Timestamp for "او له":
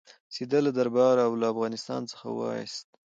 1.27-1.45